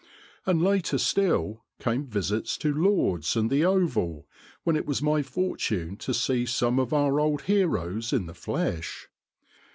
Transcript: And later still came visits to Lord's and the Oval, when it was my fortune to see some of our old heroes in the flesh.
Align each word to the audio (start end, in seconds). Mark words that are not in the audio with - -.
And 0.47 0.63
later 0.63 0.97
still 0.97 1.63
came 1.79 2.07
visits 2.07 2.57
to 2.57 2.73
Lord's 2.73 3.35
and 3.35 3.51
the 3.51 3.63
Oval, 3.63 4.27
when 4.63 4.75
it 4.75 4.87
was 4.87 4.99
my 5.03 5.21
fortune 5.21 5.95
to 5.97 6.11
see 6.11 6.47
some 6.47 6.79
of 6.79 6.91
our 6.91 7.19
old 7.19 7.43
heroes 7.43 8.11
in 8.11 8.25
the 8.25 8.33
flesh. 8.33 9.09